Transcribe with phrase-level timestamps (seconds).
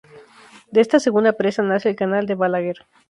[0.71, 2.87] De esta segunda presa nace el Canal de Balaguer.